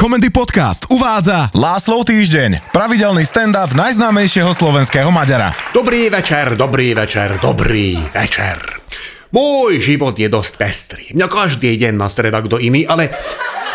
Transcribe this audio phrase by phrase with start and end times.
[0.00, 5.52] Komendy Podcast uvádza Láslov týždeň, pravidelný stand-up najznámejšieho slovenského Maďara.
[5.76, 8.80] Dobrý večer, dobrý večer, dobrý večer.
[9.28, 11.04] Môj život je dosť pestrý.
[11.12, 13.12] Mňa každý deň na streda kto iný, ale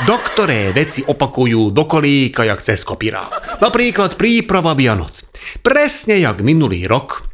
[0.10, 3.62] doktoré veci opakujú do kolíka jak cez kopirák.
[3.62, 5.22] Napríklad príprava Vianoc.
[5.62, 7.25] Presne jak minulý rok,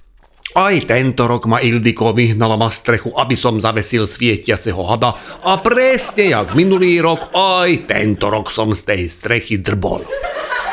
[0.55, 6.31] aj tento rok ma Ildiko vyhnala na strechu, aby som zavesil svietiaceho hada a presne
[6.31, 10.30] jak minulý rok, aj tento rok som z tej strechy drbol.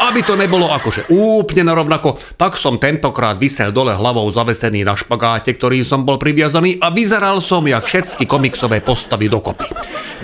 [0.08, 5.52] Aby to nebolo akože úplne narovnako, tak som tentokrát vysel dole hlavou zavesený na špagáte,
[5.52, 9.68] ktorý som bol priviazaný a vyzeral som jak všetky komiksové postavy dokopy.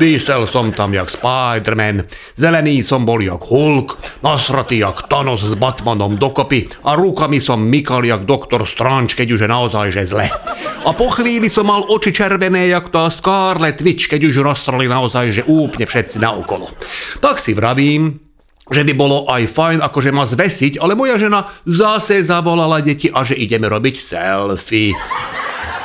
[0.00, 6.16] Vysel som tam jak Spider-Man, zelený som bol jak Hulk, nasratý jak Thanos s Batmanom
[6.16, 10.32] dokopy a rukami som mykal jak doktor Strange, keď už je naozaj že zle.
[10.80, 15.28] A po chvíli som mal oči červené jak tá Scarlet Witch, keď už rozstrali naozaj
[15.28, 16.72] že úplne všetci naokolo.
[17.20, 18.23] Tak si vravím,
[18.70, 23.20] že by bolo aj fajn akože ma zvesiť, ale moja žena zase zavolala deti a
[23.24, 24.96] že ideme robiť selfie.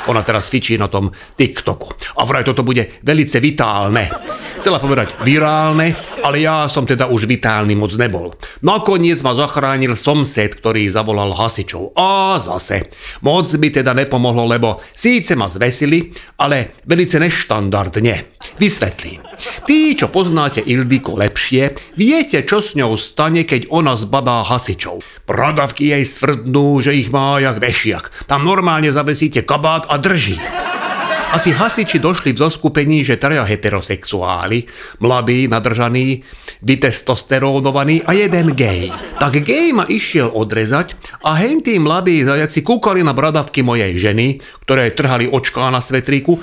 [0.08, 2.16] Ona teraz cvičí na tom TikToku.
[2.16, 4.08] A vraj toto bude velice vitálne.
[4.56, 5.92] Chcela povedať virálne,
[6.24, 8.32] ale ja som teda už vitálny moc nebol.
[8.64, 11.92] Nakoniec ma zachránil somsed, ktorý zavolal hasičov.
[12.00, 12.88] A zase.
[13.20, 18.40] Moc by teda nepomohlo, lebo síce ma zvesili, ale velice neštandardne.
[18.56, 19.20] Vysvetlím.
[19.70, 25.06] Tí, čo poznáte Ildiko lepšie, viete, čo s ňou stane, keď ona zbabá hasičov.
[25.30, 28.26] Pradavky jej stvrdnú, že ich má jak vešiak.
[28.26, 30.42] Tam normálne zavesíte kabát a drží.
[31.30, 34.66] A tí hasiči došli v zoskupení, že traja heterosexuáli,
[34.98, 36.26] mladí, nadržaní,
[36.66, 38.90] vytestosterónovaní a jeden gej.
[39.22, 44.90] Tak gej ma išiel odrezať a hentí mladí zajaci kúkali na bradavky mojej ženy, ktoré
[44.90, 46.42] trhali očká na svetríku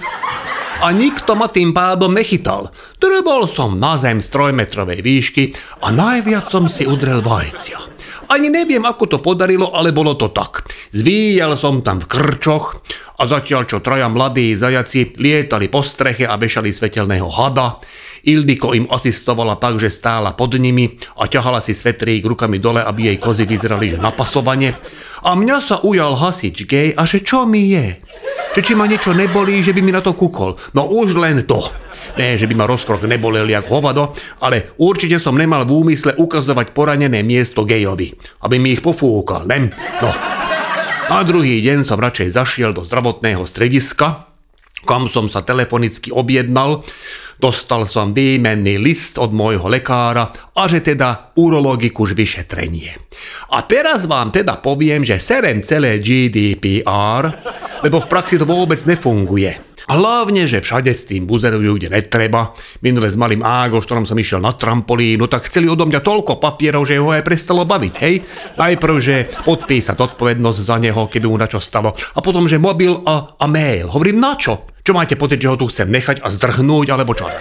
[0.78, 2.70] a nikto ma tým pádom nechytal.
[3.02, 5.44] Drbol som na zem z trojmetrovej výšky
[5.81, 7.80] a najviac som si udrel vajcia.
[8.28, 10.67] Ani neviem, ako to podarilo, ale bolo to tak.
[10.92, 12.84] Zvíjal som tam v krčoch
[13.17, 17.80] a zatiaľ, čo traja mladí zajaci lietali po streche a vešali svetelného hada,
[18.28, 23.16] Ildiko im asistovala tak, že stála pod nimi a ťahala si svetrík rukami dole, aby
[23.16, 24.75] jej kozy vyzerali, že napasovanie.
[25.24, 28.03] A mňa sa ujal hasič gej a že čo mi je?
[28.56, 30.56] Že či ma niečo nebolí, že by mi na to kúkol.
[30.75, 31.62] No už len to.
[32.18, 36.74] Ne, že by ma rozkrok neboleli jak hovado, ale určite som nemal v úmysle ukazovať
[36.74, 39.69] poranené miesto gejovi, aby mi ich pofúkal, ne?
[40.02, 40.09] No.
[41.07, 44.26] A druhý deň som radšej zašiel do zdravotného strediska,
[44.85, 46.85] kam som sa telefonicky objednal,
[47.38, 52.97] Dostal som výmenný list od môjho lekára a že teda urologiku už vyšetrenie.
[53.53, 57.29] A teraz vám teda poviem, že serem celé GDPR,
[57.85, 59.66] lebo v praxi to vôbec nefunguje.
[59.88, 62.52] Hlavne, že všade s tým buzerujú, kde netreba.
[62.84, 66.84] Minule s malým Ágo, ktorom som išiel na trampolínu, tak chceli odo mňa toľko papierov,
[66.84, 68.20] že ho aj prestalo baviť, hej?
[68.59, 71.96] Najprv, že podpísať odpovednosť za neho, keby mu na čo stalo.
[71.96, 73.88] A potom, že mobil a, a mail.
[73.88, 74.68] Hovorím, na čo?
[74.84, 77.31] Čo máte pocit, že ho tu chcem nechať a zdrhnúť, alebo čo?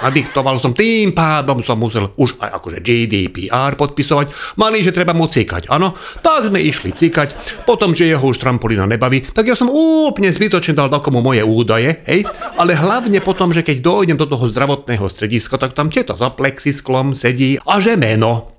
[0.00, 4.56] Nadiktoval som, tým pádom som musel už aj akože GDPR podpisovať.
[4.56, 5.92] Mali, že treba mu cikať, áno.
[6.24, 10.72] Tak sme išli cikať, potom, že jeho už trampolína nebaví, tak ja som úplne zbytočne
[10.72, 12.24] dal takomu moje údaje, hej.
[12.56, 17.12] Ale hlavne potom, že keď dojdem do toho zdravotného strediska, tak tam tieto za plexisklom
[17.12, 18.56] sedí a že meno.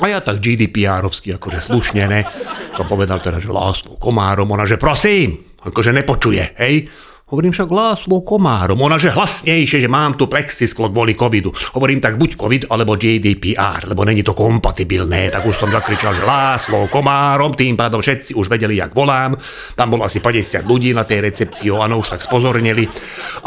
[0.00, 2.24] A ja tak GDPR-ovsky, akože slušne, ne,
[2.72, 6.88] som povedal teda, že lásku komárom, ona, že prosím, akože nepočuje, hej.
[7.32, 8.76] Hovorím však Láslo Komárom.
[8.76, 11.48] Ona, že hlasnejšie, že mám tu plexisklo kvôli covidu.
[11.72, 15.32] Hovorím tak buď covid, alebo GDPR, lebo není to kompatibilné.
[15.32, 19.32] Tak už som zakričal, že Láslo Komárom, tým pádom všetci už vedeli, jak volám.
[19.72, 22.84] Tam bolo asi 50 ľudí na tej recepcii, áno, už tak spozornili.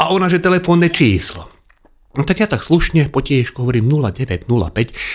[0.02, 1.46] A ona, že telefónne číslo.
[2.16, 4.48] No tak ja tak slušne po tiežku hovorím 0905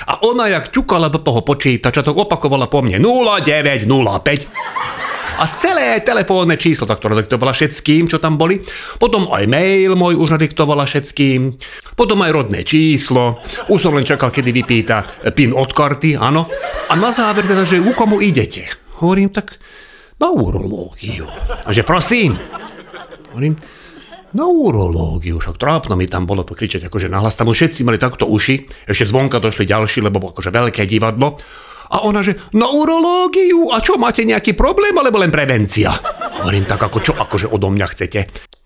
[0.05, 4.90] a ona jak ťukala do toho počítača, to opakovala po mne 0905
[5.41, 8.61] a celé telefónne číslo takto nadiktovala všetkým, čo tam boli.
[9.01, 11.57] Potom aj mail môj už nadiktovala všetkým.
[11.97, 13.41] Potom aj rodné číslo.
[13.65, 16.45] Už som len čakal, kedy vypýta PIN od karty, áno.
[16.85, 18.69] A na záver teda, že u komu idete.
[19.01, 19.57] Hovorím tak
[20.21, 21.25] na urológiu.
[21.65, 22.37] A že prosím.
[23.33, 23.57] Hovorím,
[24.37, 28.31] na urológiu, však trápno mi tam bolo to kričať akože nahlas, tam všetci mali takto
[28.31, 31.35] uši, ešte zvonka došli ďalší, lebo akože veľké divadlo.
[31.91, 33.67] A ona, že na urológiu?
[33.75, 35.91] A čo, máte nejaký problém, alebo len prevencia?
[36.39, 38.19] Hovorím tak, ako čo, akože odo mňa chcete?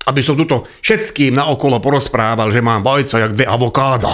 [0.05, 4.13] Aby som tuto všetkým naokolo porozprával, že mám vajca jak dve avokáda.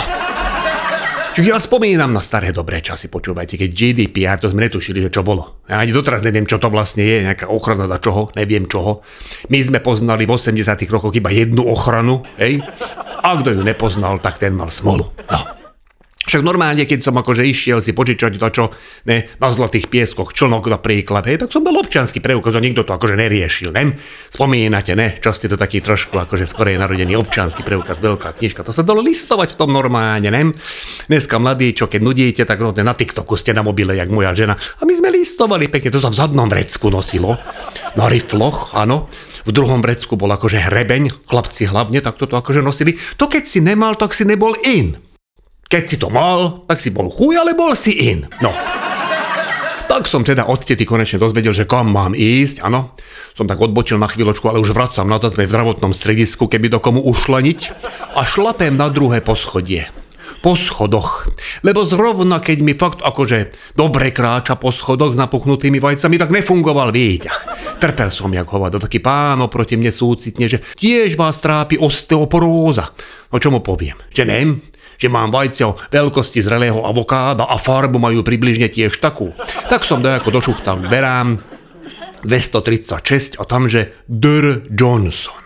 [1.31, 5.23] Čiže ja spomínam na staré dobré časy, počúvajte, keď GDPR, to sme netušili, že čo
[5.23, 5.63] bolo.
[5.63, 8.99] Ja ani doteraz neviem, čo to vlastne je, nejaká ochrana na čoho, neviem čoho.
[9.47, 10.59] My sme poznali v 80
[10.91, 12.59] rokoch iba jednu ochranu, hej?
[13.23, 15.07] A kto ju nepoznal, tak ten mal smolu.
[15.31, 15.60] No.
[16.21, 18.63] Však normálne, keď som akože išiel si požičať to, čo
[19.09, 22.93] ne, na Zlatých pieskoch, člnok napríklad, hej, tak som bol občanský preukaz a nikto to
[22.93, 23.97] akože neriešil, ne?
[24.29, 25.17] Spomínate, ne?
[25.17, 29.01] Čo ste to taký trošku akože skorej narodený občanský preukaz, veľká knižka, to sa dalo
[29.01, 30.53] listovať v tom normálne, ne?
[31.09, 34.53] Dneska mladí, čo keď nudíte, tak no, na TikToku ste na mobile, jak moja žena.
[34.77, 37.41] A my sme listovali pekne, to sa v zadnom vrecku nosilo,
[37.97, 39.09] na rifloch, áno.
[39.41, 43.01] V druhom vrecku bol akože hrebeň, chlapci hlavne, tak toto akože nosili.
[43.17, 45.10] To keď si nemal, tak si nebol in.
[45.71, 48.27] Keď si to mal, tak si bol chuj, ale bol si in.
[48.43, 48.51] No.
[49.87, 52.91] Tak som teda od tety konečne dozvedel, že kam mám ísť, áno.
[53.39, 56.83] Som tak odbočil na chvíľočku, ale už vracam na sme v zdravotnom stredisku, keby do
[56.83, 57.59] komu ušleniť.
[58.15, 59.87] A šlapem na druhé poschodie
[60.43, 61.29] po schodoch.
[61.61, 66.89] Lebo zrovna keď mi fakt akože dobre kráča po schodoch s napuchnutými vajcami, tak nefungoval
[66.91, 67.39] výťah.
[67.77, 72.91] Trpel som jak hovado, taký pán oproti mne súcitne, že tiež vás trápi osteoporóza.
[73.31, 73.95] No čo mu poviem?
[74.11, 74.70] Že nem?
[75.01, 79.33] Že mám vajcia veľkosti zrelého avokáda a farbu majú približne tiež takú.
[79.65, 81.41] Tak som dojako došuchtal berám
[82.21, 84.69] 236 a tam, že Dr.
[84.69, 85.41] Johnson.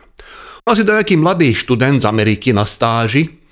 [0.68, 3.45] Asi dojaký mladý študent z Ameriky na stáži,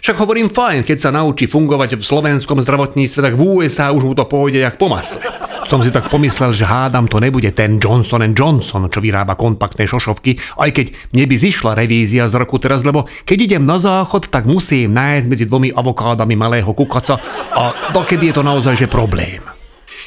[0.00, 4.14] však hovorím fajn, keď sa naučí fungovať v slovenskom zdravotníctve, tak v USA už mu
[4.16, 5.20] to pôjde jak po masle.
[5.68, 10.56] Som si tak pomyslel, že hádam to nebude ten Johnson Johnson, čo vyrába kompaktné šošovky,
[10.56, 14.48] aj keď mne by zišla revízia z roku teraz, lebo keď idem na záchod, tak
[14.48, 17.20] musím nájsť medzi dvomi avokádami malého kukaca
[17.52, 19.44] a dokedy je to naozaj že problém.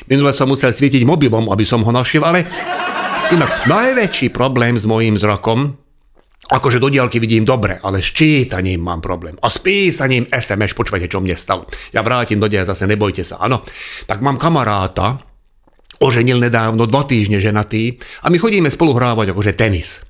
[0.10, 2.50] Minule som musel svietiť mobilom, aby som ho našiel, ale
[3.30, 5.83] inak najväčší problém s mojím zrakom
[6.54, 9.34] Akože do diálky vidím dobre, ale s čítaním mám problém.
[9.42, 11.66] A s písaním SMS, počúvajte, čo mne stalo.
[11.90, 13.66] Ja vrátim do deja zase, nebojte sa, áno.
[14.06, 15.18] Tak mám kamaráta,
[15.98, 20.06] oženil nedávno, dva týždne ženatý a my chodíme spolu hrávať akože tenis.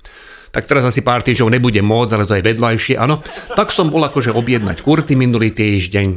[0.52, 3.24] Tak teraz asi pár týždňov nebude môcť, ale to je vedľajšie, áno.
[3.56, 6.08] Tak som bol akože objednať kurty minulý týždeň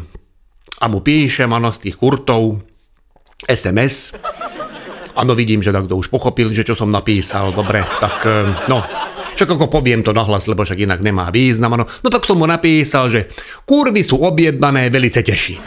[0.83, 2.61] a mu píšem, áno, z tých kurtov
[3.47, 4.11] SMS.
[5.17, 8.85] Áno, vidím, že takto už pochopil, že čo som napísal, dobre, tak eh, no,
[9.37, 11.77] však ako poviem to nahlas, lebo však inak nemá význam.
[11.77, 13.29] No, no tak som mu napísal, že
[13.69, 15.61] kurvy sú objednané, velice teší.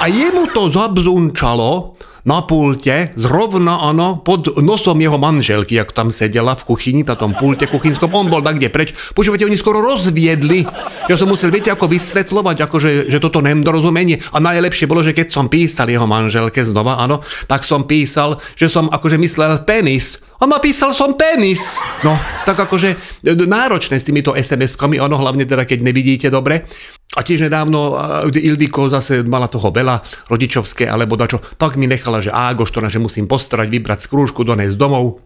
[0.00, 6.52] A jemu to zabzunčalo, na pulte, zrovna ano, pod nosom jeho manželky, jak tam sedela
[6.52, 8.92] v kuchyni, na tom pulte kuchynskom, on bol kde preč.
[9.16, 10.68] Počúvate, oni skoro rozviedli.
[11.08, 14.20] Ja som musel, viete, ako vysvetľovať, akože, že toto nedorozumenie.
[14.36, 18.68] A najlepšie bolo, že keď som písal jeho manželke znova, áno, tak som písal, že
[18.68, 20.20] som akože myslel penis.
[20.38, 21.80] A napísal som penis.
[22.04, 22.14] No,
[22.44, 22.94] tak akože
[23.24, 26.68] e, náročné s týmito SMS-kami, ono hlavne teda, keď nevidíte dobre.
[27.16, 27.96] A tiež nedávno
[28.28, 33.24] Ildiko zase mala toho veľa, rodičovské alebo dačo, tak mi nechala, že Ágoštona, že musím
[33.24, 35.24] postarať, vybrať skrúžku, donesť domov.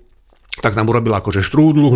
[0.62, 1.90] Tak nám urobila akože štrúdlu.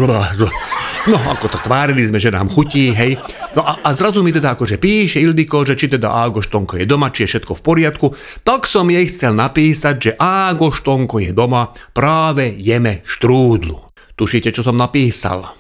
[1.06, 3.20] No, ako to tvárili sme, že nám chutí, hej.
[3.54, 7.14] No a, a zrazu mi teda akože píše Ildiko, že či teda Ágoštonko je doma,
[7.14, 8.06] či je všetko v poriadku.
[8.42, 13.86] Tak som jej chcel napísať, že Ágoštonko je doma, práve jeme štrúdlu.
[14.18, 15.52] Tušíte, čo som napísal?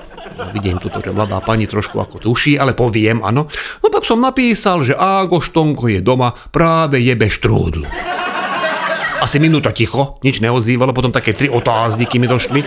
[0.52, 3.48] Vidím tuto, že mladá pani trošku ako tuší, ale poviem, áno.
[3.80, 7.88] No tak som napísal, že Ágo Štonko je doma, práve jebe štrúdlu.
[9.16, 12.60] Asi minúta ticho, nič neozývalo, potom také tri otázniky mi došli.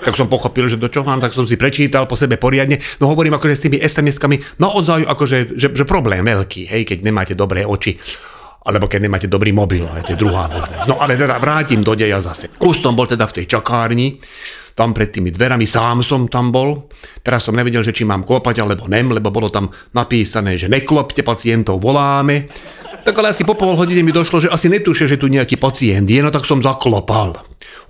[0.00, 2.80] Tak som pochopil, že do čo mám, tak som si prečítal po sebe poriadne.
[3.04, 7.34] No hovorím akože s tými SMS-kami, naozaj akože, že, že problém veľký, hej, keď nemáte
[7.36, 8.00] dobré oči
[8.60, 10.84] alebo keď nemáte dobrý mobil, aj to je druhá možnosť.
[10.84, 12.52] No ale teda vrátim do deja zase.
[12.60, 14.20] Už bol teda v tej čakárni,
[14.80, 16.88] tam pred tými dverami, sám som tam bol.
[17.20, 21.20] Teraz som nevedel, že či mám klopať alebo nem, lebo bolo tam napísané, že neklopte
[21.20, 22.48] pacientov, voláme.
[23.04, 26.08] Tak ale asi po pol hodine mi došlo, že asi netušia, že tu nejaký pacient
[26.08, 27.36] je, no tak som zaklopal.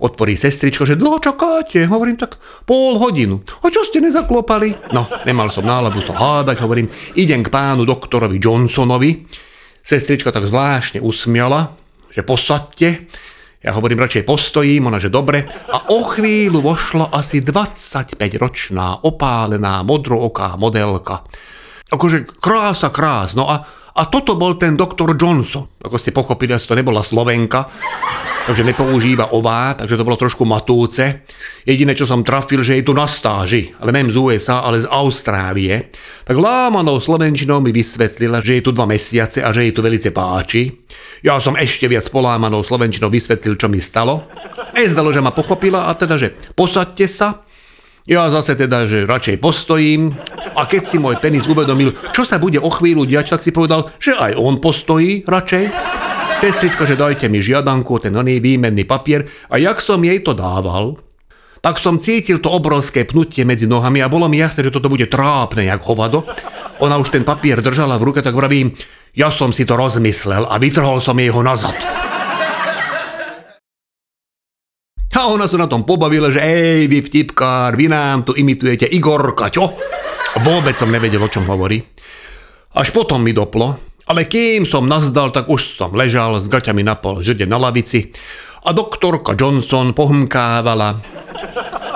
[0.03, 1.87] Otvorí sestričko, že dlho čakáte?
[1.87, 2.35] Hovorím tak
[2.67, 3.39] pol hodinu.
[3.63, 4.91] A čo ste nezaklopali?
[4.91, 9.11] No, nemal som náladu sa hádať, hovorím, idem k pánu doktorovi Johnsonovi,
[9.81, 11.73] Sestrička tak zvláštne usmiala,
[12.13, 13.09] že posadte.
[13.61, 15.45] Ja hovorím, radšej postojím, ona, že dobre.
[15.69, 21.21] A o chvíľu vošla asi 25-ročná, opálená, modrooká modelka.
[21.93, 23.37] Akože krása, krás.
[23.37, 23.61] No a,
[23.93, 25.69] a toto bol ten doktor Johnson.
[25.77, 27.69] Ako ste pochopili, to nebola Slovenka
[28.47, 31.25] takže nepoužíva ová, takže to bolo trošku matúce.
[31.65, 34.89] Jediné, čo som trafil, že je tu na stáži, ale nem z USA, ale z
[34.89, 35.93] Austrálie.
[36.25, 40.09] Tak lámanou slovenčinou mi vysvetlila, že je tu dva mesiace a že jej tu velice
[40.09, 40.69] páči.
[41.21, 44.25] Ja som ešte viac polámanou slovenčinou vysvetlil, čo mi stalo.
[44.73, 47.45] E zdalo, že ma pochopila a teda, že posaďte sa,
[48.09, 50.17] ja zase teda, že radšej postojím
[50.57, 53.93] a keď si môj penis uvedomil, čo sa bude o chvíľu diať, tak si povedal,
[54.01, 56.00] že aj on postojí radšej.
[56.41, 60.97] Sestrička, že dajte mi žiadanku, ten oný výmenný papier a jak som jej to dával,
[61.61, 65.05] tak som cítil to obrovské pnutie medzi nohami a bolo mi jasné, že toto bude
[65.05, 66.25] trápne jak hovado.
[66.81, 68.73] Ona už ten papier držala v ruke, tak vravím,
[69.11, 71.77] Ja som si to rozmyslel a vytrhol som jej ho nazad.
[75.11, 79.53] A ona sa na tom pobavila, že ej, vy vtipkár, vy nám tu imitujete Igorka,
[79.53, 79.77] čo?
[80.41, 81.77] Vôbec som nevedel, o čom hovorí.
[82.73, 86.97] Až potom mi doplo, ale kým som nazdal, tak už som ležal s gaťami na
[86.97, 88.13] pol žrde na lavici
[88.61, 91.01] a doktorka Johnson pohmkávala,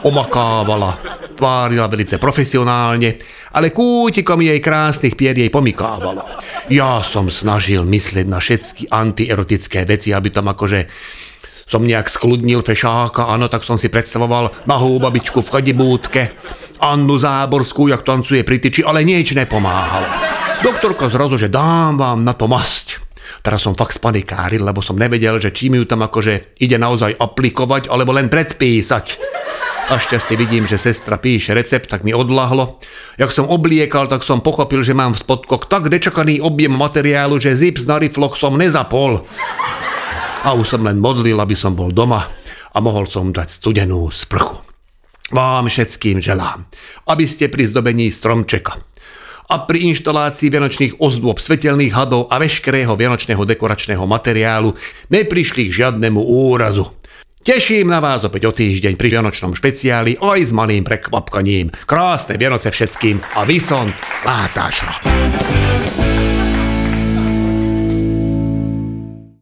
[0.02, 0.98] omakávala,
[1.38, 3.22] tvárila velice profesionálne,
[3.54, 6.42] ale kútikom jej krásnych pier jej pomykávala.
[6.72, 10.90] Ja som snažil myslieť na všetky antierotické veci, aby tam akože
[11.66, 16.38] som nejak skludnil fešáka, áno, tak som si predstavoval nahú babičku v chadibútke,
[16.78, 20.06] Annu Záborskú, jak tancuje pri tyči, ale nič nepomáhalo.
[20.62, 23.02] Doktorka zrazu, že dám vám na to masť.
[23.42, 27.18] Teraz som fakt spanikáril, lebo som nevedel, že či mi ju tam akože ide naozaj
[27.18, 29.18] aplikovať, alebo len predpísať.
[29.86, 32.82] Našťastie vidím, že sestra píše recept, tak mi odlahlo.
[33.22, 37.58] Jak som obliekal, tak som pochopil, že mám v spodkoch tak nečakaný objem materiálu, že
[37.58, 39.26] zips na rifloch som nezapol
[40.46, 42.30] a už som len modlil, aby som bol doma
[42.70, 44.62] a mohol som dať studenú sprchu.
[45.34, 46.70] Vám všetkým želám,
[47.10, 48.78] aby ste pri zdobení stromčeka
[49.50, 54.78] a pri inštalácii vianočných ozdôb, svetelných hadov a veškerého vianočného dekoračného materiálu
[55.10, 56.94] neprišli k žiadnemu úrazu.
[57.46, 61.70] Teším na vás opäť o týždeň pri Vianočnom špeciáli aj s malým prekvapkaním.
[61.86, 63.86] Krásne Vianoce všetkým a vyson
[64.26, 65.06] Látášra.